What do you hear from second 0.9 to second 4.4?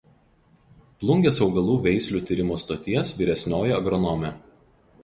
Plungės augalų veislių tyrimo stoties vyresnioji agronomė.